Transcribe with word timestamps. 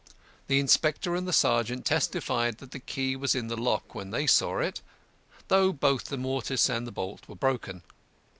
The 0.47 0.59
inspector 0.59 1.13
and 1.13 1.27
the 1.27 1.31
sergeant 1.31 1.85
testified 1.85 2.57
that 2.57 2.71
the 2.71 2.79
key 2.79 3.15
was 3.15 3.35
in 3.35 3.49
the 3.49 3.55
lock 3.55 3.93
when 3.93 4.09
they 4.09 4.25
saw 4.25 4.57
it, 4.57 4.81
though 5.47 5.71
both 5.71 6.05
the 6.05 6.17
mortice 6.17 6.69
and 6.69 6.87
the 6.87 6.91
bolt 6.91 7.27
were 7.27 7.35
broken. 7.35 7.83